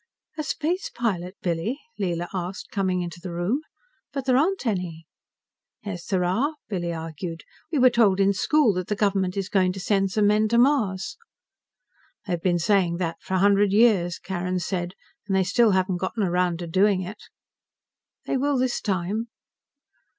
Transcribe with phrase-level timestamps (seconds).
[0.35, 3.61] "A space pilot, Billy?" Leela asked, coming in to the room.
[4.11, 5.05] "But there aren't any."
[5.85, 7.43] "Yes, there are," Billy argued.
[7.71, 10.57] "We were told in school that the government is going to send some men to
[10.57, 11.17] Mars."
[12.25, 14.95] "They've been saying that for a hundred years," Carrin said,
[15.27, 17.21] "and they still haven't gotten around to doing it."
[18.25, 19.27] "They will this time."